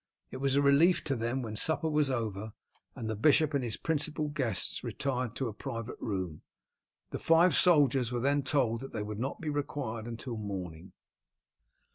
It 0.31 0.37
was 0.37 0.55
a 0.55 0.63
relief 0.63 1.03
to 1.03 1.15
them 1.15 1.43
when 1.43 1.55
supper 1.55 1.87
was 1.87 2.09
over 2.09 2.53
and 2.95 3.07
the 3.07 3.15
bishop 3.15 3.53
and 3.53 3.63
his 3.63 3.77
principal 3.77 4.29
guests 4.29 4.83
retired 4.83 5.35
to 5.35 5.47
a 5.47 5.53
private 5.53 5.99
room. 5.99 6.41
The 7.11 7.19
five 7.19 7.55
soldiers 7.55 8.11
were 8.11 8.19
then 8.19 8.41
told 8.41 8.79
that 8.81 8.93
they 8.93 9.03
would 9.03 9.19
not 9.19 9.39
be 9.39 9.49
required 9.49 10.07
until 10.07 10.37
morning. 10.37 10.93